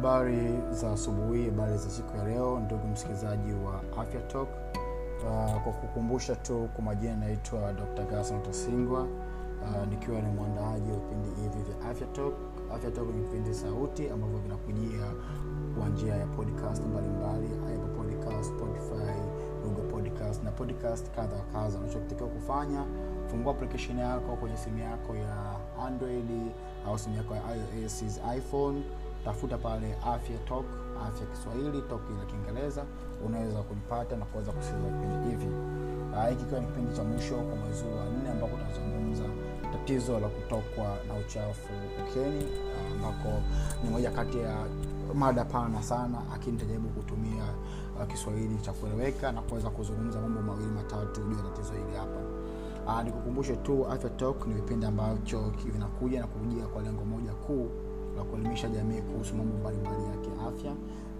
habari 0.00 0.58
za 0.70 0.92
asubuhi 0.92 1.44
habari 1.44 1.78
za 1.78 1.90
siku 1.90 2.16
ya 2.16 2.24
leo 2.24 2.60
ndugu 2.60 2.86
msikilizaji 2.86 3.52
wa 3.52 4.02
afya 4.02 4.20
talk. 4.20 4.48
Uh, 5.22 5.62
kwa 5.62 5.72
kukumbusha 5.72 6.36
tu 6.36 6.68
kwa 6.74 6.84
majina 6.84 7.16
naitwa 7.16 7.72
dr 7.72 8.04
gason 8.04 8.42
tasingwa. 8.42 9.02
Uh, 9.02 9.88
nikiwa 9.90 10.20
ni 10.20 10.28
mwandaaji 10.28 10.90
wa 10.90 10.96
vipindi 10.96 11.28
hivi 11.42 11.62
vya 11.62 11.90
afya 11.90 12.06
talk. 12.06 12.34
Afya 12.74 12.90
talk 12.90 13.06
ni 13.06 13.20
vipindi 13.22 13.54
sauti 13.54 14.08
ambavyo 14.10 14.38
vinakujia 14.38 15.06
kwa 15.78 15.88
njia 15.88 16.16
ya 16.16 16.26
podcast 16.26 16.84
mbalimbali 16.86 17.46
apple 17.46 17.88
podcast 17.96 18.44
spotify 18.50 19.20
google 19.64 19.82
podcast 19.92 20.42
na 20.44 20.50
podcast 20.50 21.10
kadha 21.10 21.36
wa 21.36 21.42
kadha. 21.42 21.78
Unachotakiwa 21.78 22.28
kufanya 22.28 22.84
fungua 23.30 23.52
application 23.52 23.98
yako 23.98 24.36
kwenye 24.36 24.56
simu 24.56 24.78
yako 24.78 25.14
ya 25.14 25.36
android 25.86 26.30
au 26.86 26.98
simu 26.98 27.16
yako 27.16 27.34
ya 27.34 27.42
ios 27.82 28.02
iphone 28.36 28.82
tafuta 29.24 29.58
pale 29.58 29.94
afya 29.94 30.38
talk 30.38 30.64
afya 31.08 31.26
kiswahili 31.26 31.82
talk 31.82 32.00
ya 32.20 32.24
kiingereza. 32.26 32.84
Unaweza 33.26 33.62
kunipata 33.62 34.16
na 34.16 34.24
kuweza 34.24 34.52
kusikiliza 34.52 34.88
vipindi 34.88 35.28
hivi. 35.30 35.46
Hiki 36.30 36.44
kiwa 36.44 36.60
ni 36.60 36.66
kipindi 36.66 36.96
cha 36.96 37.04
mwisho 37.04 37.34
kwa 37.34 37.56
mwezi 37.56 37.84
wa 37.84 38.04
nne 38.04 38.30
ambako 38.30 38.56
tunazungumza 38.56 39.24
tatizo 39.72 40.20
la 40.20 40.28
kutokwa 40.28 40.84
na 41.08 41.14
uchafu 41.14 41.68
ukeni 42.08 42.44
ambako 42.94 43.42
ni 43.84 43.90
moja 43.90 44.10
kati 44.10 44.38
ya 44.38 44.56
mada 45.14 45.44
pana 45.44 45.82
sana 45.82 46.18
lakini 46.32 46.58
tajaribu 46.58 46.88
kutumia 46.88 47.44
uh, 48.00 48.06
kiswahili 48.06 48.56
cha 48.58 48.72
kueleweka 48.72 49.32
na 49.32 49.42
kuweza 49.42 49.70
kuzungumza 49.70 50.20
mambo 50.20 50.42
mawili 50.42 50.70
matatu 50.70 51.20
juu 51.20 51.36
ya 51.36 51.42
tatizo 51.42 51.72
hili 51.72 51.96
hapa. 51.96 52.20
Uh, 52.86 53.02
nikukumbushe 53.04 53.56
tu 53.56 53.86
afya 53.86 54.10
talk 54.10 54.46
ni 54.46 54.54
vipindi 54.54 54.86
ambacho 54.86 55.52
vinakuja 55.72 56.20
na 56.20 56.26
kujia 56.26 56.66
kwa 56.66 56.82
lengo 56.82 57.04
moja 57.04 57.32
kuu 57.32 57.70
la 58.20 58.26
kuelimisha 58.26 58.68
jamii 58.68 59.00
kuhusu 59.02 59.34
mambo 59.34 59.56
mbalimbali 59.56 60.04
ya 60.04 60.16
kiafya. 60.24 60.72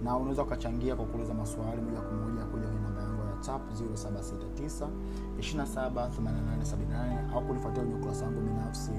Na 0.05 0.17
unaweza 0.17 0.43
ukachangia 0.43 0.97
kwa 0.97 1.05
kuuliza 1.07 1.35
maswali 1.35 1.81
moja 1.83 2.01
kwa 2.01 2.13
moja 2.13 2.45
kuja 2.45 2.67
kwenye 2.67 2.81
namba 2.81 3.01
yangu 3.03 3.21
ya 3.31 3.37
tap 3.47 3.63
0769 3.73 4.89
278878 5.39 7.35
au 7.35 7.43
kunifuatia 7.47 7.83
kwenye 7.83 7.95
ukurasa 7.99 8.25
wangu 8.25 8.41
binafsi 8.41 8.91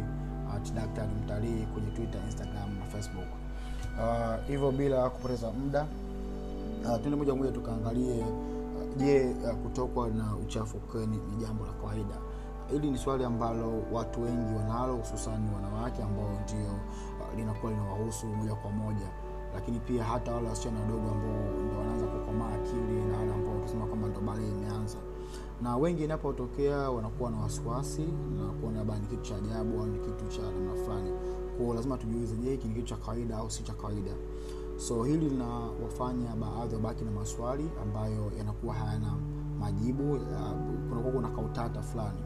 at 0.56 0.74
daktari 0.74 1.12
mtalii 1.24 1.66
kwenye 1.74 1.92
twitter 1.92 2.22
instagram 2.26 2.70
na 2.80 2.86
facebook. 2.86 3.28
Hivyo 4.48 4.68
uh, 4.70 4.76
bila 4.76 5.10
kupoteza 5.10 5.52
muda 5.52 5.88
uh, 6.86 6.96
tuende 7.00 7.16
moja 7.16 7.36
moja 7.36 7.52
tukaangalie 7.52 8.26
je 8.98 9.30
uh, 9.44 9.50
uh, 9.50 9.56
kutokwa 9.56 10.08
na 10.08 10.36
uchafu 10.36 10.78
kweni 10.78 11.18
ni 11.18 11.46
jambo 11.46 11.66
la 11.66 11.72
kawaida? 11.74 12.16
Hili 12.72 12.92
ni 12.92 12.98
swali 12.98 13.24
ambalo 13.24 13.84
watu 13.92 14.22
wengi 14.24 14.54
wanalo 14.58 14.96
hususani 14.96 15.50
wanawake 15.56 16.04
ambao 16.04 16.30
ndio 16.44 16.66
uh, 16.66 16.80
linakuwa 17.38 17.72
linawahusu 17.72 18.28
moja 18.28 18.56
kwa 18.56 18.72
moja. 18.72 19.08
Lakini 19.54 19.80
pia 19.80 20.04
hata 20.04 20.36
wale 20.36 20.48
wasichana 20.48 20.80
wadogo 20.80 21.10
ambao 21.12 21.64
ndo 21.66 21.78
wanaanza 21.80 22.06
kukomaa 22.08 22.54
akili 22.54 23.02
na 23.12 23.18
wale 23.18 23.34
ambao 23.34 23.60
tusema 23.60 23.86
kwamba 23.86 24.08
ndo 24.08 24.22
bale 24.22 24.48
imeanza. 24.50 24.98
Na 25.62 25.78
wengi 25.78 26.04
inapotokea 26.04 26.78
wanakuwa 26.78 27.32
na 27.32 27.38
wasiwasi 27.38 28.02
na 28.38 28.52
kuona 28.62 28.78
labda 28.78 29.00
ni 29.00 29.08
kitu 29.08 29.22
cha 29.22 29.36
ajabu 29.36 29.80
au 29.80 29.86
ni 29.88 30.00
kitu 30.00 30.28
cha 30.28 30.42
namna 30.42 30.76
fulani. 30.84 31.12
Kwao 31.58 31.74
lazima 31.74 31.98
tujiulize 31.98 32.36
je 32.36 32.50
hiki 32.52 32.68
ni 32.68 32.74
kitu 32.74 32.88
cha 32.88 32.96
kawaida 32.98 33.38
au 33.38 33.52
si 33.52 33.64
cha 33.64 33.74
kawaida? 33.74 34.12
So 34.78 35.04
hili 35.04 35.30
linawafanya 35.30 36.36
baadhi 36.36 36.76
wabaki 36.76 37.04
na 37.06 37.12
maswali 37.12 37.70
ambayo 37.82 38.32
yanakuwa 38.38 38.74
hayana 38.76 39.14
majibu 39.60 40.20
kunakuwa 40.90 41.14
kuna 41.14 41.30
kautata 41.30 41.82
fulani 41.82 42.20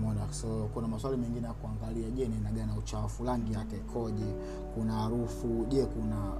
mona 0.00 0.32
so 0.32 0.68
kuna 0.74 0.88
maswali 0.88 1.16
mengine 1.16 1.46
ya 1.46 1.52
kuangalia. 1.52 2.10
Je 2.10 2.28
ninagana 2.28 2.74
uchafu 2.78 3.24
rangi 3.24 3.52
yake 3.52 3.76
ikoje? 3.76 4.34
Kuna 4.74 4.92
harufu 4.92 5.66
je 5.68 5.84
kuna 5.86 6.32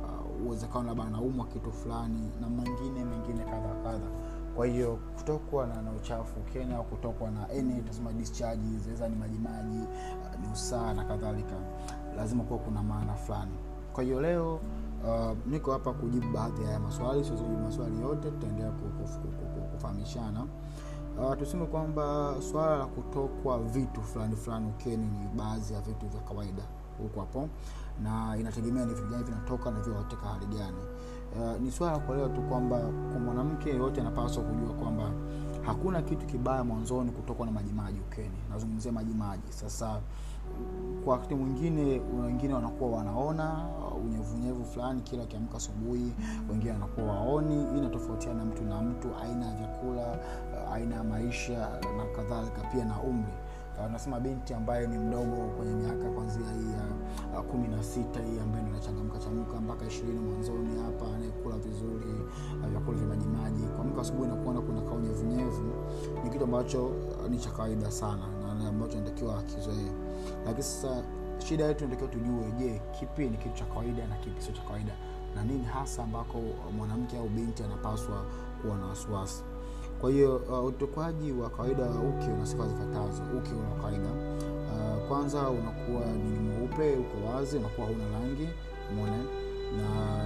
uwezekano 0.47 0.81
uh, 0.81 0.87
labda 0.87 1.05
anaumwa 1.05 1.47
kitu 1.47 1.73
fulani 1.73 2.30
na 2.41 2.48
mengine 2.51 3.05
mengine 3.05 3.45
kadha 3.45 3.74
kadha. 3.85 4.07
Kwa 4.57 4.67
hiyo 4.67 4.98
kutokwa 5.17 5.67
na, 5.67 5.83
na 5.83 5.91
uchafu 5.92 6.41
kenya 6.52 6.77
au 6.77 6.85
kutokwa 6.85 7.30
na 7.30 7.48
any 7.51 7.80
tunasema 7.80 8.13
discharge 8.13 8.79
zaweza 8.85 9.08
ni 9.08 9.17
majimaji 9.17 9.79
uh, 9.79 10.40
ni 10.40 10.52
usaa 10.52 10.95
na 10.95 11.05
kadhalika 11.05 11.57
lazima 12.17 12.45
kuwa 12.45 12.58
kuna 12.58 12.83
maana 12.83 13.14
fulani. 13.14 13.52
Kwa 13.92 14.05
hiyo 14.05 14.20
leo 14.20 14.55
uh, 14.55 15.36
niko 15.46 15.73
hapa 15.73 15.92
kujibu 15.92 16.29
baadhi 16.33 16.61
ya 16.63 16.67
haya 16.67 16.80
maswali 16.80 17.25
siwezijibu 17.25 17.57
maswali 17.58 18.01
yote 18.01 18.30
tutaendelea 18.30 18.73
kufahamishana 19.73 20.46
uh, 21.23 21.34
tuseme 21.39 21.67
kwamba 21.67 22.34
swala 22.52 22.77
la 22.79 22.86
kutokwa 22.86 23.58
vitu 23.58 24.02
fulani 24.02 24.36
fulani 24.36 24.67
ukeni 24.68 25.06
ni 25.06 25.29
baadhi 25.36 25.74
ya 25.74 25.80
vitu 25.80 26.06
vya 26.06 26.20
kawaida 26.20 26.62
huko 27.02 27.20
hapo 27.20 27.48
na 28.02 28.36
inategemea 28.36 28.84
ni 28.84 28.95
vitu 28.95 29.08
gani 29.08 29.24
vinatoka 29.24 29.70
na 29.70 29.80
vio 29.80 29.95
hali 29.95 30.46
gani. 30.46 30.77
Uh, 31.40 31.61
ni 31.61 31.70
swala 31.70 31.92
la 31.92 31.98
kuelewa 31.98 32.28
tu 32.28 32.40
kwamba 32.42 32.78
kwa 32.80 33.20
mwanamke 33.20 33.70
yeyote 33.70 34.01
anapaswa 34.01 34.45
kujua 34.45 34.74
kwamba 34.74 35.11
hakuna 35.67 36.02
kitu 36.02 36.27
kibaya 36.27 36.64
mwanzoni 36.64 37.11
kutokwa 37.11 37.46
na 37.46 37.52
majimaji 37.52 38.01
ukeni. 38.01 38.39
Nazungumzia 38.51 38.92
majimaji 38.92 39.52
sasa 39.52 40.01
kwa 41.05 41.12
wakati 41.12 41.34
mwingine 41.34 42.01
wengine 42.24 42.55
wanakuwa 42.55 42.90
wanaona 42.98 43.67
unyevunyevu 44.05 44.64
fulani 44.64 45.01
kila 45.01 45.23
akiamka 45.23 45.57
asubuhi 45.57 46.12
wengine 46.51 46.73
wanakuwa 46.73 47.07
waoni 47.07 47.55
hii 47.55 47.78
inatofautiana 47.78 48.45
mtu 48.45 48.62
na 48.62 48.83
mtu 48.83 49.08
aina 49.23 49.46
ya 49.46 49.55
vyakula 49.55 50.18
aina 50.73 50.96
ya 50.96 51.05
maisha 51.05 51.58
na 51.96 52.05
kadhalika 52.17 52.61
pia 52.73 52.84
na 52.84 53.01
umri. 53.01 53.33
Anasema 53.86 54.20
binti 54.20 54.55
ambaye 54.55 54.86
ni 54.86 54.98
mdogo 54.98 55.36
kwenye 55.56 55.74
miaka 55.74 56.11
kwanzia 56.11 56.46
hii 56.52 56.73
ya 57.34 57.42
kumi 57.42 57.68
na 57.68 57.83
sita 57.83 58.20
hii 58.20 58.39
ambaye 58.40 58.67
inachangamka 58.67 59.18
changamka 59.18 59.61
mpaka 59.61 59.86
ishirini 59.86 60.18
mwanzoni 60.18 60.78
hapa 60.84 61.07
anayekula 61.17 61.57
vizuri 61.57 62.07
vyakula 62.70 62.98
vya 62.98 63.07
majimaji. 63.07 63.62
Kuamka 63.62 64.01
asubuhi 64.01 64.28
na 64.28 64.34
kuona 64.36 64.61
kuna 64.61 64.80
kaunyevunyevu 64.80 65.73
ni 66.24 66.30
kitu 66.30 66.45
ambacho 66.45 66.90
ni 67.30 67.39
cha 67.39 67.51
kawaida 67.51 67.90
sana 67.90 68.23
na 68.58 68.68
ambacho 68.68 68.98
natakiwa 68.98 69.39
akizoee. 69.39 69.90
Lakini 70.45 70.62
sasa 70.62 71.02
shida 71.39 71.64
yetu 71.64 71.84
natakiwa 71.84 72.11
tujue 72.11 72.52
je 72.58 72.80
kipi 73.01 73.28
ni 73.28 73.36
kitu 73.36 73.55
cha 73.55 73.64
kawaida 73.64 74.07
na 74.07 74.17
kipi 74.17 74.42
sio 74.42 74.55
cha 74.55 74.62
kawaida? 74.62 74.92
Na 75.34 75.45
nini 75.45 75.64
hasa 75.64 76.02
ambako 76.05 76.40
mwanamke 76.77 77.18
au 77.18 77.28
binti 77.28 77.62
anapaswa 77.62 78.24
kuwa 78.62 78.77
na 78.77 78.86
wasiwasi 78.86 79.42
kwa 80.01 80.11
hiyo 80.11 80.36
uh, 80.36 80.64
utokwaji 80.64 81.33
wa 81.33 81.51
kawaida 81.51 81.83
wa 81.83 81.91
uke 81.91 82.27
una 82.36 82.47
sifa 82.47 82.69
zifuatazo. 82.69 83.23
Uke 83.39 83.51
una 83.55 83.83
kawaida. 83.83 84.09
Uh, 84.09 85.09
kwanza 85.09 85.51
unakuwa 85.51 86.07
ni 86.07 86.39
mweupe 86.39 86.97
uko 86.97 87.33
wazi 87.36 87.57
unakuwa 87.57 87.86
hauna 87.86 88.05
rangi 88.19 88.48
mone 88.97 89.23
na 89.77 90.19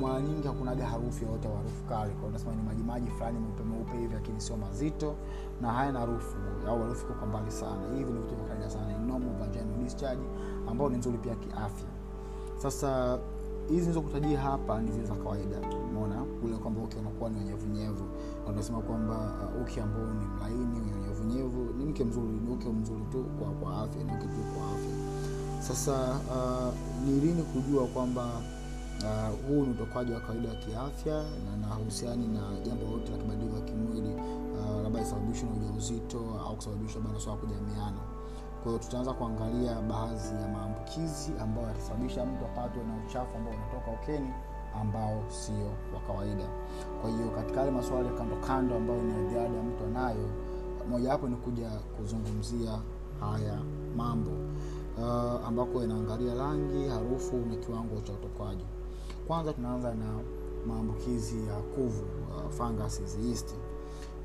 mara 0.00 0.20
nyingi 0.20 0.46
hakunaga 0.46 0.86
harufu 0.86 1.24
yoyote 1.24 1.48
harufu 1.48 1.84
kali. 1.88 2.12
Unasema 2.28 2.52
ni 2.54 2.62
majimaji 2.62 3.10
fulani 3.10 3.38
meupe 3.38 3.62
meupe 3.64 3.98
hivi 3.98 4.14
lakini 4.14 4.40
sio 4.40 4.56
mazito. 4.56 5.14
Na 5.60 5.72
hayana 5.72 5.98
harufu 6.00 6.36
au 6.68 6.82
harufu 6.82 7.06
kwa 7.06 7.26
mbali 7.26 7.50
sana. 7.50 7.82
Hivi 7.98 8.12
ni 8.12 8.18
vitu 8.20 8.34
vya 8.34 8.44
kawaida 8.44 8.70
sana. 8.70 8.98
Normal 8.98 9.34
vaginal 9.40 9.84
discharge 9.84 10.22
ambao 10.70 10.88
ni 10.88 10.96
nzuri 10.96 11.18
pia 11.18 11.34
kiafya. 11.34 11.88
Sasa 12.56 13.18
hizi 13.68 13.86
nizokutajia 13.86 14.40
hapa 14.40 14.80
ni 14.80 14.92
zile 14.92 15.06
za 15.06 15.14
kawaida. 15.14 15.56
Umeona 15.90 16.17
ule 16.44 16.56
kwamba 16.56 16.80
uke 16.82 16.98
unakuwa 16.98 17.30
ni 17.30 17.40
unyevunyevu. 17.40 18.04
Unasema 18.48 18.80
kwamba 18.80 19.14
uh, 19.56 19.62
uke 19.62 19.82
ambao 19.82 20.06
ni 20.14 20.24
mlaini 20.24 20.74
wenye 20.80 20.92
unyevunyevu 20.92 21.74
ni 21.78 21.84
mke 21.84 22.04
mzuri 22.04 22.28
ni 22.28 22.50
uke 22.54 22.68
mzuri 22.68 23.02
tu 23.12 23.24
kwa, 23.38 23.50
kwa 23.50 23.82
afya 23.82 24.04
ni 24.04 24.12
uke 24.12 24.26
tu 24.26 24.40
kwa 24.54 24.66
afya. 24.72 24.94
Sasa 25.62 26.20
uh, 26.30 26.74
ni 27.04 27.20
lini 27.20 27.42
kujua 27.42 27.86
kwamba 27.86 28.24
uh, 29.04 29.46
huu 29.48 29.62
ni 29.64 29.70
utokaji 29.70 30.12
wa 30.12 30.20
kawaida 30.20 30.48
wa 30.48 30.54
kiafya 30.54 31.22
na 31.44 31.56
nahusiani 31.68 32.28
na 32.28 32.60
jambo 32.66 32.84
lolote 32.84 33.12
la 33.12 33.18
kibadiliko 33.18 33.56
ya 33.56 33.62
kimwili 33.62 34.14
uh, 34.14 34.82
labda 34.82 35.00
isababishwa 35.00 35.48
na 35.48 35.54
ujauzito 35.56 36.18
au 36.46 36.56
kusababishwa 36.56 37.00
labda 37.02 37.14
naswala 37.14 37.38
kujamiana. 37.40 38.00
Kwa 38.62 38.78
tutaanza 38.78 39.12
kuangalia 39.12 39.80
baadhi 39.82 40.34
ya 40.42 40.48
maambukizi 40.48 41.32
ambayo 41.40 41.68
yatasababisha 41.68 42.24
mtu 42.26 42.44
apatwe 42.44 42.84
na 42.84 42.96
uchafu 43.06 43.36
ambao 43.36 43.54
unatoka 43.54 43.90
ukeni 44.02 44.30
ambao 44.80 45.24
sio 45.28 45.68
wa 45.94 46.00
kawaida. 46.06 46.44
Kwa 47.00 47.10
hiyo 47.10 47.30
katika 47.30 47.60
yale 47.60 47.72
maswali 47.72 48.08
kando 48.18 48.36
kando 48.36 48.76
ambayo 48.76 49.02
ni 49.02 49.30
ziada 49.30 49.62
mtu 49.62 49.84
anayo 49.84 50.28
mojawapo 50.90 51.28
ni 51.28 51.36
kuja 51.36 51.70
kuzungumzia 51.96 52.78
haya 53.20 53.58
mambo 53.96 54.30
uh, 54.98 55.46
ambako 55.46 55.84
inaangalia 55.84 56.34
rangi 56.34 56.88
harufu 56.88 57.36
na 57.36 57.56
kiwango 57.56 58.00
cha 58.00 58.12
utokwaji 58.12 58.64
kwanza 59.26 59.52
tunaanza 59.52 59.94
na 59.94 60.18
maambukizi 60.66 61.36
ya 61.46 61.56
kuvu 61.56 62.02
uh, 62.02 62.50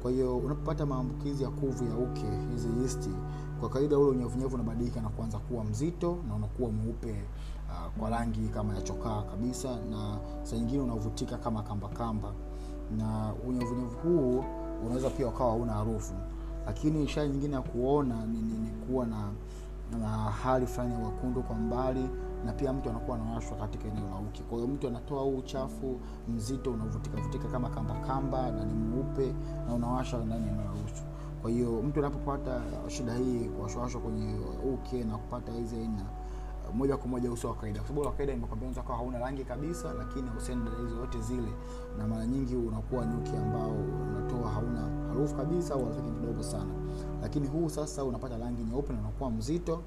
kwa 0.01 0.11
hiyo 0.11 0.37
unapopata 0.37 0.85
maambukizi 0.85 1.43
ya 1.43 1.49
kuvu 1.49 1.83
ya 1.83 1.95
uke 1.95 2.25
hizi 2.51 2.67
yeast 2.81 3.09
kwa 3.59 3.69
kawaida 3.69 3.97
ule 3.97 4.09
unyevunyevu 4.09 4.55
unabadilika 4.55 5.01
na 5.01 5.09
kuanza 5.09 5.37
kuwa 5.37 5.63
mzito 5.63 6.17
na 6.27 6.35
unakuwa 6.35 6.71
mweupe 6.71 7.23
uh, 7.73 7.99
kwa 7.99 8.09
rangi 8.09 8.47
kama 8.49 8.75
ya 8.75 8.81
chokaa 8.81 9.21
kabisa 9.21 9.69
na 9.89 10.17
saa 10.43 10.55
nyingine 10.55 10.81
unavutika 10.83 11.37
kama 11.37 11.63
kamba 11.63 11.87
kamba 11.87 12.33
na 12.97 13.33
unyevunyevu 13.47 13.97
huu 14.03 14.43
unaweza 14.85 15.09
pia 15.09 15.27
ukawa 15.27 15.55
una 15.55 15.73
harufu 15.73 16.13
lakini 16.65 17.03
ishara 17.03 17.27
nyingine 17.27 17.55
ya 17.55 17.61
kuona 17.61 18.25
ni, 18.25 18.37
ni, 18.37 18.57
ni 18.57 18.69
kuwa 18.69 19.05
na 19.05 19.31
na 20.01 20.07
hali 20.09 20.67
fulani 20.67 20.93
ya 20.93 20.99
wekundu 20.99 21.43
kwa 21.43 21.55
mbali 21.55 22.09
na 22.45 22.53
pia 22.53 22.73
mtu 22.73 22.89
anakuwa 22.89 23.17
anawashwa 23.17 23.57
katika 23.57 23.87
eneo 23.87 24.09
la 24.09 24.15
uke. 24.15 24.43
Kwa 24.43 24.57
hiyo 24.57 24.67
mtu 24.69 24.87
anatoa 24.87 25.21
huu 25.23 25.37
uchafu 25.37 25.99
mzito 26.27 26.71
unavutikavutika 26.71 27.47
kama 27.47 27.69
kamba 27.69 27.93
kamba 27.95 28.51
na 28.51 28.65
ni 28.65 28.73
mweupe 28.73 29.33
na 29.67 29.73
unawasha 29.73 30.17
ndani 30.17 30.47
ya 30.47 30.53
eneo. 30.53 30.63
Kwa 31.41 31.51
hiyo 31.51 31.81
mtu 31.81 31.99
anapopata 31.99 32.61
shida 32.87 33.13
hii 33.13 33.39
kuwashwashwa 33.45 34.01
kwenye 34.01 34.35
uke 34.73 35.03
na 35.03 35.17
kupata 35.17 35.51
hizi 35.51 35.75
aina 35.75 36.05
moja 36.75 36.97
kwa 36.97 37.07
moja 37.07 37.31
uso 37.31 37.47
wa 37.47 37.55
kawaida, 37.55 37.79
kwa 37.79 37.87
sababu 37.87 38.05
wa 38.07 38.11
kawaida 38.11 38.33
nimekwambia 38.33 38.67
unaweza 38.67 38.81
kuwa 38.81 38.97
hauna 38.97 39.19
rangi 39.19 39.43
kabisa, 39.45 39.93
lakini 39.93 40.29
usiende 40.37 40.71
hizo 40.81 40.95
yote 40.95 41.21
zile, 41.21 41.51
na 41.97 42.07
mara 42.07 42.25
nyingi 42.25 42.55
unakuwa 42.55 43.05
nyuki 43.05 43.31
ambao 43.35 43.71
unatoa 44.11 44.49
hauna 44.51 44.81
harufu 45.07 45.35
kabisa 45.35 45.73
au 45.73 45.83
harufu 45.85 46.01
kidogo 46.01 46.43
sana, 46.43 46.73
lakini 47.21 47.47
huu 47.47 47.69
sasa 47.69 48.03
unapata 48.03 48.37
rangi 48.37 48.63
nyeupe 48.63 48.93
na 48.93 48.99
unakuwa 48.99 49.31
mzito 49.31 49.81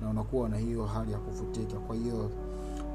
na 0.00 0.08
unakuwa 0.10 0.48
na 0.48 0.56
hiyo 0.56 0.86
hali 0.86 1.12
ya 1.12 1.18
kuvutika. 1.18 1.78
Kwa 1.78 1.96
hiyo 1.96 2.30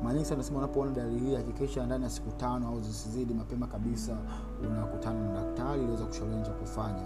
mara 0.04 0.26
sana 0.26 0.38
nasema, 0.38 0.58
unapoona 0.60 0.92
dalili 0.92 1.20
hii, 1.30 1.36
hakikisha 1.36 1.86
ndani 1.86 2.04
ya 2.04 2.10
siku 2.10 2.32
tano 2.32 2.68
au 2.68 2.82
zisizidi, 2.82 3.34
mapema 3.34 3.68
kabisa 3.68 4.18
unakutana 4.70 5.20
na 5.28 5.34
daktari 5.42 5.84
ili 5.84 5.92
uweze 5.92 6.04
kufanya. 6.52 7.04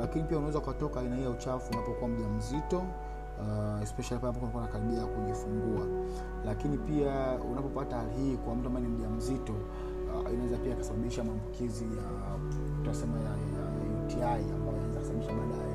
Lakini 0.00 0.24
pia 0.24 0.38
unaweza 0.38 0.58
ukatoka 0.58 1.00
aina 1.00 1.16
hii 1.16 1.22
ya 1.22 1.30
uchafu 1.30 1.72
unapokuwa 1.72 2.08
mjamzito 2.10 2.82
uh, 3.40 3.82
especially 3.82 4.20
pale 4.20 4.34
ambapo 4.36 4.60
nakaribia 4.60 5.06
kujifungua. 5.06 5.86
Lakini 6.44 6.78
pia 6.78 7.38
unapopata 7.52 7.96
hali 7.96 8.10
hii 8.12 8.36
kwa 8.36 8.54
mtu 8.54 8.66
ambaye 8.68 8.86
ni 8.86 8.92
mjamzito 8.92 9.52
uh, 9.52 10.32
inaweza 10.32 10.56
pia 10.56 10.76
kusababisha 10.76 11.24
maambukizi 11.24 11.84
ya 11.84 12.02
tunasema 12.82 13.16
ya, 13.20 13.30
ya, 13.30 13.64
UTI 14.04 14.52
ambayo 14.54 14.76
inaweza 14.78 14.98
kusababisha 15.00 15.32
baadaye 15.32 15.74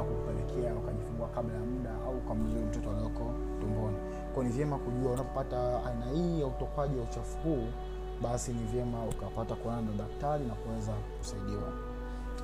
uh, 0.00 0.06
kukupelekea 0.08 0.74
ukajifungua 0.74 1.28
kabla 1.28 1.54
ya 1.54 1.60
muda 1.60 1.90
au 2.06 2.18
ukamzuru 2.18 2.60
mtoto 2.66 2.90
alioko 2.90 3.24
tumboni. 3.60 3.96
Kwa 4.34 4.44
ni 4.44 4.50
vyema 4.50 4.78
kujua 4.78 5.12
unapopata 5.12 5.84
aina 5.86 6.06
hii 6.06 6.40
ya 6.40 6.46
utokaji 6.46 6.96
wa 6.98 7.04
uchafu 7.04 7.38
huu, 7.38 7.66
basi 8.22 8.52
ni 8.52 8.64
vyema 8.64 9.04
ukapata 9.04 9.54
kuonana 9.54 9.82
na 9.82 9.92
daktari 9.96 10.44
na 10.44 10.54
kuweza 10.54 10.92
kusaidiwa. 11.18 11.72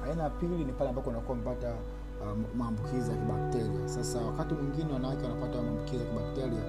Aina 0.07 0.23
ya 0.23 0.31
pili 0.31 0.65
ni 0.65 0.73
pale 0.73 0.91
ambapo 0.91 1.11
unakuwa 1.11 1.33
umepata 1.39 1.75
uh, 2.23 2.57
maambukizi 2.59 3.11
ya 3.11 3.17
kibakteria. 3.17 3.89
Sasa 3.89 4.19
wakati 4.21 4.55
mwingine 4.55 4.93
wanawake 4.93 5.23
wanapata 5.23 5.63
maambukizi 5.63 5.97
ya 6.05 6.11
kibakteria 6.11 6.65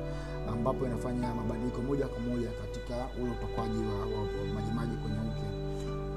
ambapo 0.54 0.86
inafanya 0.86 1.36
mabadiliko 1.36 1.82
moja 1.82 2.08
kwa 2.08 2.20
moja 2.20 2.50
katika 2.62 2.96
ule 3.22 3.32
utokaji 3.32 3.80
wa, 3.90 4.00
wa, 4.14 4.22
wa 4.22 4.54
majimaji 4.56 4.96
kwenye 5.02 5.18
uke 5.30 5.48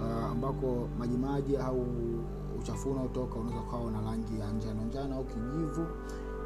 uh, 0.02 0.25
ambako 0.32 0.88
majimaji 0.99 1.56
au 1.56 1.87
uchafu 2.61 2.90
unaotoka 2.90 3.34
unaweza 3.40 3.61
ukawa 3.61 3.90
na 3.90 4.00
rangi 4.00 4.40
ya 4.40 4.52
njano 4.52 4.82
njano 4.82 5.17
au 5.17 5.25
kijivu, 5.25 5.87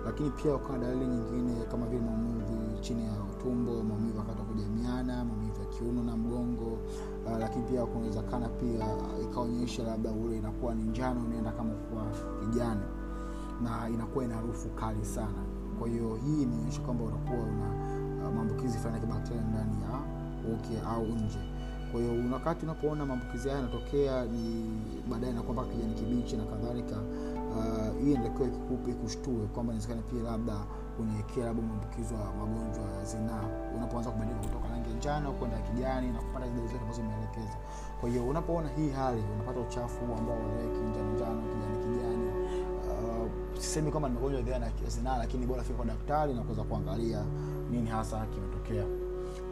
lakini 0.04 0.30
pia 0.30 0.54
ukawa 0.54 0.78
dalili 0.78 1.06
nyingine 1.06 1.64
kama 1.70 1.86
vile 1.86 2.02
maumivu 2.02 2.78
chini 2.80 3.04
ya 3.04 3.12
utumbo, 3.32 3.82
maumivu 3.82 4.18
wakati 4.18 4.38
wa 4.38 4.44
kujamiana, 4.44 5.24
maumivu 5.24 5.60
ya 5.60 5.66
kiuno 5.66 6.02
na 6.02 6.16
mgongo 6.16 6.78
uh, 7.26 7.38
lakini 7.38 7.64
pia 7.64 7.86
kunawezekana 7.86 8.48
pia 8.48 8.86
ikaonyesha 9.36 9.82
labda 9.82 10.10
ule 10.10 10.36
inakuwa 10.36 10.74
ni 10.74 10.82
njano 10.82 11.24
inaenda 11.24 11.52
kama 11.52 11.70
kuwa 11.74 12.02
kijani 12.40 12.80
na 13.62 13.88
inakuwa 13.88 14.24
ina 14.24 14.34
harufu 14.34 14.68
kali 14.68 15.04
sana. 15.04 15.42
Kwa 15.78 15.88
hiyo 15.88 16.14
hii 16.24 16.42
inaonyesha 16.42 16.80
kwamba 16.80 17.04
unakuwa 17.04 17.38
una 17.40 17.68
uh, 18.28 18.34
maambukizi 18.34 18.78
fulani 18.78 18.94
ya 18.96 19.00
kibakteria 19.06 19.42
ndani 19.42 19.76
ya 19.82 19.98
uke 20.54 20.80
au 20.88 21.06
nje. 21.06 21.38
Kwa 21.92 22.00
hiyo 22.00 22.32
wakati 22.32 22.64
unapoona 22.66 23.06
maambukizi 23.06 23.48
haya 23.48 23.60
yanatokea, 23.60 24.24
ni 24.24 24.70
baadaye 25.10 25.32
inakuwa 25.32 25.52
mpaka 25.54 25.68
kijani 25.68 25.94
kibichi 25.94 26.36
na 26.36 26.44
kadhalika, 26.44 26.96
uh, 27.56 28.02
hii 28.04 28.12
inatakiwa 28.12 28.48
ikupe 28.48 28.92
kushtue 28.92 29.46
kwamba 29.54 29.72
inawezekana 29.72 30.02
pia 30.02 30.22
labda 30.22 30.54
unaekea 31.00 31.44
labda 31.46 31.62
umeambukizwa 31.62 32.18
magonjwa 32.38 32.84
ya 32.98 33.04
zinaa 33.04 33.44
unapoanza 33.76 34.10
kubadilika 34.10 34.46
kutoka 34.46 34.68
rangi 34.68 34.90
ya 34.90 34.96
njano 34.96 35.32
kwenda 35.32 35.58
kijani 35.58 36.10
na 36.10 36.18
kupata 36.18 36.48
zile 36.48 36.66
zote 36.66 36.80
ambazo 36.80 37.00
imeelekeza. 37.00 37.56
Kwa 38.00 38.08
hiyo 38.10 38.24
unapoona 38.28 38.68
hii 38.68 38.90
hali, 38.90 39.22
unapata 39.34 39.60
uchafu 39.60 40.04
ambao 40.18 40.36
unaeki 40.36 40.80
njano 40.90 41.12
njano, 41.14 41.42
kijani 41.42 41.76
kijani, 41.84 42.26
uh, 42.90 43.28
sisemi 43.58 43.90
kwamba 43.90 44.08
ni 44.08 44.14
magonjwa 44.14 44.40
ya 44.56 44.70
zinaa, 44.88 45.16
lakini 45.18 45.46
bora 45.46 45.62
fika 45.62 45.76
kwa 45.76 45.86
daktari 45.86 46.34
na 46.34 46.42
kuweza 46.42 46.62
kuangalia 46.62 47.24
nini 47.70 47.88
hasa 47.88 48.26
kimetokea. 48.26 48.84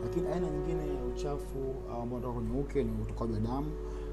Lakini 0.03 0.29
aina 0.29 0.51
nyingine 0.51 0.95
ya 0.95 1.05
uchafu 1.05 1.59
ambao 1.91 2.19
unatoka 2.19 2.33
kwenye 2.35 2.61
uke 2.61 2.85
ni 2.85 2.93
utokaji 3.03 3.33
wa 3.33 3.41
damu. 3.41 3.71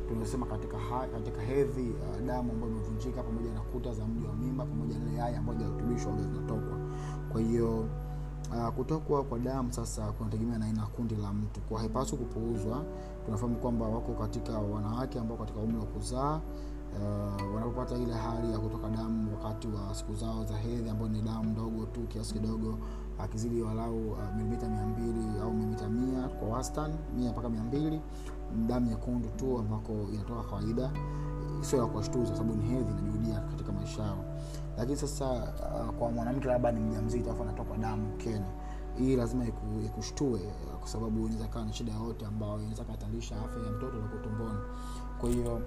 Tunasema 0.10 0.46
katika 0.46 0.78
ha, 0.78 1.08
katika 1.08 1.42
hedhi 1.42 1.90
uh, 1.90 2.28
damu 2.28 2.52
ambayo 2.52 2.72
imevunjika 2.72 3.24
pamoja 3.24 3.54
na 3.54 3.60
kuta 3.62 3.94
za 3.94 4.06
mji 4.06 4.26
wa 4.28 4.34
mimba 4.34 4.66
pamoja 4.66 5.00
na 5.00 5.06
ile 5.06 5.18
yai 5.20 5.36
ambayo 5.36 5.58
haijarutubishwa 5.60 6.12
ndio 6.12 6.26
zinatokwa. 6.26 6.78
Kwa 7.32 7.42
hiyo 7.42 7.80
uh, 8.52 8.70
kutokwa 8.76 9.24
kwa 9.24 9.40
damu 9.40 9.74
sasa 9.74 10.12
kunategemea 10.12 10.58
na 10.58 10.66
aina 10.66 10.86
kundi 10.86 11.16
la 11.16 11.34
mtu, 11.34 11.60
kwa 11.62 11.80
haipaswi 11.80 12.18
kupuuzwa. 12.18 12.84
Tunafahamu 13.26 13.56
kwamba 13.56 13.86
wako 13.88 14.14
katika 14.14 14.60
wanawake 14.60 15.20
ambao 15.20 15.38
katika 15.38 15.60
umri 15.60 15.78
wa 15.78 15.86
kuzaa 15.86 16.36
uh, 17.02 17.56
wanapopata 17.56 17.96
ile 17.98 18.14
hali 18.14 18.52
ya 18.52 18.60
kutoka 18.60 18.90
damu 18.90 19.32
wakati 19.38 19.68
wa 19.68 19.96
siku 19.96 20.16
zao 20.16 20.46
za 20.46 20.58
hedhi, 20.58 20.90
ambayo 20.90 21.10
ni 21.10 21.22
damu 21.22 21.44
ndogo 21.50 21.86
tu 21.86 22.02
kiasi 22.02 22.34
kidogo 22.34 22.78
akizidi 23.20 23.62
walau 23.62 24.12
uh, 24.12 24.18
milimita 24.38 24.70
mia 24.70 24.86
mbili 24.86 25.40
au 25.44 25.54
milimita 25.54 25.90
mia 25.90 26.28
kwa 26.28 26.50
wastani 26.50 26.96
mia 27.18 27.32
mpaka 27.32 27.50
mia 27.50 27.64
mbili 27.64 28.02
damu 28.68 28.86
nyekundu 28.90 29.30
tu 29.30 29.58
ambako 29.60 29.94
inatoka 30.14 30.44
kawaida, 30.44 30.92
sio 31.62 31.80
ya 31.80 31.86
kuwashtuza, 31.86 32.36
sababu 32.36 32.54
ni 32.56 32.64
hedhi 32.70 32.92
inajirudia 32.92 33.40
katika 33.40 33.72
maisha 33.72 34.04
yao. 34.04 34.24
Lakini 34.78 34.98
sasa 34.98 35.26
uh, 35.32 35.90
kwa 35.96 36.12
mwanamke 36.12 36.48
labda 36.48 36.72
ni 36.72 36.80
mjamzito 36.80 37.32
afu 37.32 37.44
anatoka 37.44 37.78
damu 37.78 38.18
kena, 38.18 38.46
hii 38.98 39.16
lazima 39.16 39.46
ikushtue 39.86 40.40
kwa 40.80 40.88
sababu 40.90 41.20
inaweza 41.26 41.48
kawa 41.48 41.66
ni 41.66 41.74
shida 41.74 41.94
yoyote 41.94 42.26
ambayo 42.26 42.60
inaweza 42.60 42.84
kuhatarisha 42.84 43.36
afya 43.36 43.64
ya 43.64 43.72
mtoto 43.72 43.98
tumboni. 44.24 44.60
Kwa 45.20 45.30
hiyo 45.30 45.62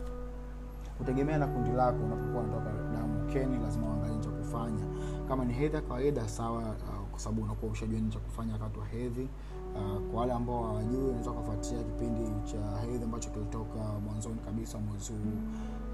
kutegemea 0.98 1.38
na 1.38 1.46
kundi 1.46 1.70
lako, 1.70 2.04
unapokuwa 2.04 2.42
unatoka 2.42 2.72
damu 2.92 3.26
keni, 3.32 3.58
lazima 3.58 3.86
uangalie 3.88 4.18
cha 4.18 4.30
kufanya. 4.30 4.84
Kama 5.28 5.44
ni 5.44 5.52
hedhi 5.52 5.76
ya 5.76 5.82
kawaida 5.82 6.28
sawa, 6.28 6.58
uh, 6.62 7.08
kwa 7.10 7.20
sababu 7.20 7.42
unakuwa 7.42 7.72
ushajua 7.72 7.98
nini 8.00 8.10
cha 8.12 8.18
kufanya 8.18 8.52
wakati 8.52 8.78
wa 8.78 8.86
hedhi. 8.86 9.28
Uh, 9.74 10.10
kwa 10.10 10.20
wale 10.20 10.32
ambao 10.32 10.62
hawajui, 10.64 11.04
unaweza 11.08 11.30
kufuatia 11.30 11.78
kipindi 11.82 12.30
cha 12.52 12.78
hedhi 12.80 13.04
ambacho 13.04 13.30
kilitoka 13.30 13.78
mwanzoni 14.06 14.36
kabisa 14.44 14.78
mwezi 14.78 15.12
huu 15.12 15.38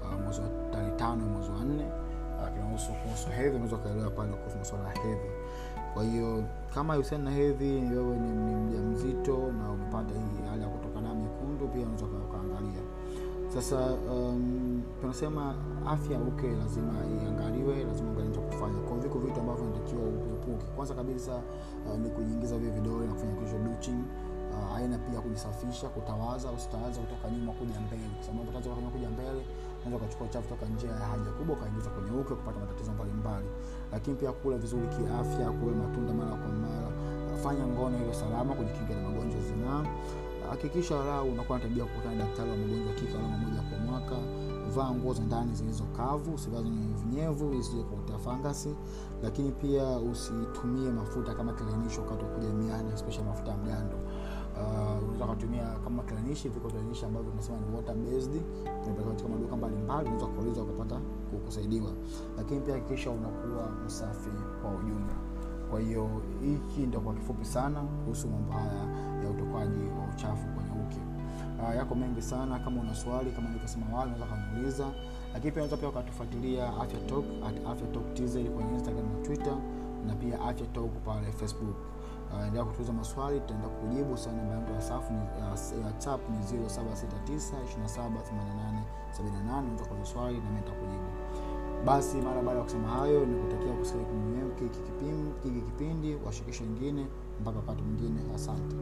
uh, 0.01 0.19
mwezi 0.23 0.41
wa 0.41 0.47
tarehe 0.71 0.91
tano 0.91 1.25
mwezi 1.25 1.49
wa 1.51 1.59
nne 1.65 1.83
uh, 2.41 2.49
kinahusu 2.53 2.91
kuhusu 3.03 3.29
hedhi, 3.29 3.55
unaweza 3.55 3.75
ukaelewa 3.75 4.09
pale 4.09 4.33
kuhusu 4.33 4.57
masuala 4.57 4.87
ya 4.89 4.95
hedhi. 5.01 5.29
Kwa 5.93 6.03
hiyo 6.03 6.43
kama 6.73 6.95
husiani 6.95 7.23
na 7.23 7.31
hedhi, 7.31 7.71
wewe 7.95 8.15
ni, 8.17 8.29
ni 8.29 8.55
mjamzito 8.55 9.37
na 9.37 9.71
umepata 9.71 10.13
hii 10.13 10.49
hali 10.49 10.61
ya 10.63 10.69
kutoka 10.69 11.01
na 11.01 11.15
mekundu 11.15 11.67
pia 11.67 11.81
unaweza 11.81 12.05
ukaangalia 12.05 12.81
sasa. 13.53 13.93
Um, 14.11 14.81
tunasema 15.01 15.55
afya 15.87 16.19
uke 16.19 16.47
lazima 16.51 16.93
iangaliwe, 17.23 17.83
lazima 17.83 18.09
uangalie 18.09 18.31
cha 18.35 18.41
kufanya. 18.41 18.79
Kwa 18.79 18.97
viko 18.97 19.19
vitu 19.19 19.39
ambavyo 19.39 19.65
natakiwa 19.65 20.01
uepuke. 20.03 20.65
Kwanza 20.75 20.93
kabisa 20.93 21.35
uh, 21.87 21.99
ni 21.99 22.09
kujiingiza 22.09 22.57
vile 22.57 22.71
vidole 22.71 23.05
na 23.07 23.13
kufanya 23.13 23.33
douching. 23.81 24.03
Aina 24.75 24.97
pia 24.97 25.21
kujisafisha, 25.21 25.89
kutawaza, 25.89 26.51
usitawaza 26.51 27.01
kutoka 27.01 27.29
nyuma 27.31 27.51
kuja 27.53 27.79
mbele, 27.79 28.03
kuja 28.91 29.09
mbele 29.09 29.41
unaweza 29.85 29.97
ukachukua 29.97 30.27
chafu 30.27 30.49
toka 30.49 30.65
njia 30.65 30.89
ya 30.91 31.05
haja 31.11 31.31
kubwa 31.37 31.55
ukaingiza 31.55 31.89
kwenye 31.89 32.11
uke 32.11 32.33
kupata 32.35 32.59
matatizo 32.59 32.91
mbalimbali. 32.91 33.47
Lakini 33.91 34.15
pia 34.15 34.31
kula 34.31 34.57
vizuri 34.57 34.87
kiafya, 34.87 35.51
kula 35.51 35.75
matunda 35.81 36.13
mara 36.13 36.35
kwa 36.41 36.49
mara, 36.63 36.89
fanya 37.43 37.67
ngono 37.67 37.97
ile 38.03 38.13
salama, 38.13 38.53
kujikinga 38.53 38.95
na 38.95 39.01
magonjwa 39.09 39.41
zinaa. 39.41 39.83
Hakikisha 40.49 40.95
walau 40.95 41.29
unakuwa 41.31 41.57
na 41.57 41.63
tabia 41.63 41.83
kukutana 41.85 42.15
na 42.15 42.23
daktari 42.25 42.49
wa 42.51 42.57
magonjwa 42.57 42.93
kike 42.93 43.13
mara 43.17 43.37
moja 43.37 43.61
kwa 43.61 43.77
mwaka. 43.79 44.15
Vaa 44.75 44.91
nguo 44.91 45.13
za 45.13 45.23
ndani 45.23 45.55
zilizo 45.55 45.83
kavu, 45.97 46.33
usivae 46.33 46.63
zenye 46.63 46.87
vinyevu 47.03 47.53
isije 47.53 47.83
kuletea 47.83 48.17
fangasi. 48.17 48.75
Lakini 49.23 49.51
pia 49.51 49.83
usitumie 49.99 50.89
mafuta 50.91 51.33
kama 51.33 51.53
kilainisho 51.53 52.01
wakati 52.01 52.23
wa 52.23 52.29
kujamiana, 52.31 52.93
especially 52.93 53.27
mafuta 53.29 53.51
ya 53.51 53.57
mgando. 53.57 53.97
Uh, 54.61 55.03
unaweza 55.03 55.25
ukatumia 55.25 55.63
kama 55.83 56.03
kilanishi, 56.03 56.49
viko 56.49 56.67
kilanishi 56.67 57.05
ambavyo 57.05 57.31
tunasema 57.31 57.57
ni 57.57 57.75
water 57.75 57.95
based, 57.95 58.41
katika 59.09 59.29
maduka 59.29 59.55
mbalimbali, 59.57 60.07
unaweza 60.09 60.25
kuuliza 60.27 60.61
ukapata 60.63 60.99
kusaidiwa. 61.45 61.91
Lakini 62.37 62.59
pia 62.61 62.73
hakikisha 62.73 63.11
unakuwa 63.11 63.69
msafi 63.85 64.29
kwa 64.61 64.71
ujumla. 64.71 65.13
Kwa 65.69 65.79
hiyo 65.79 66.09
hiki 66.41 66.81
ndio 66.81 66.99
kwa 66.99 67.13
kifupi 67.13 67.45
sana 67.45 67.81
kuhusu 67.81 68.27
mambo 68.29 68.51
haya 68.53 68.83
ya 69.23 69.29
utokaji 69.29 69.83
wa 69.99 70.13
uchafu 70.15 70.47
kwenye 70.47 70.71
uke. 70.83 70.99
Uh, 71.69 71.75
yako 71.75 71.95
mengi 71.95 72.21
sana. 72.21 72.59
Kama 72.59 72.81
una 72.81 72.95
swali 72.95 73.31
kama 73.31 73.49
nikasema 73.49 73.85
wali 73.97 74.11
unaweza 74.15 74.35
kuniuliza, 74.35 74.85
lakini 75.33 75.51
pia 75.51 75.63
unaweza 75.63 75.77
pia 75.77 75.89
ukatufuatilia 75.89 76.67
Afya 76.69 76.99
Talk 76.99 77.25
at 77.47 77.55
Afya 77.67 77.87
Talk 77.87 78.13
TZ 78.13 78.33
kwenye 78.33 78.71
Instagram 78.73 79.05
na 79.13 79.25
Twitter, 79.25 79.57
na 80.07 80.15
pia 80.15 80.41
Afya 80.41 80.67
Talk 80.67 80.91
pale 81.05 81.31
Facebook. 81.31 81.75
Uh, 82.33 82.43
endelea 82.45 82.65
kutuuza 82.65 82.93
maswali, 82.93 83.39
tutaenda 83.39 83.67
kujibu. 83.67 84.17
Sana 84.17 84.37
namba 84.37 84.53
yangu 84.55 84.69
ya 84.69 85.85
WhatsApp 85.85 86.29
ni 86.29 86.37
0769 86.37 87.55
2788 87.77 88.81
78. 89.13 89.59
Unaweza 89.59 89.85
kuuliza 89.85 90.05
swali 90.13 90.37
na 90.37 90.43
mimi 90.43 90.55
nitakujibu. 90.55 91.03
Basi 91.85 92.17
mara 92.17 92.41
baada 92.41 92.57
ya 92.59 92.63
kusema 92.63 92.87
hayo, 92.87 93.25
nikutakia 93.25 93.73
kusikia 93.73 94.01
hiki 95.43 95.61
kipindi 95.61 96.15
washirikisha 96.25 96.63
wengine 96.63 97.07
mpaka 97.41 97.57
wakati 97.59 97.81
mwingine 97.83 98.19
asante 98.35 98.75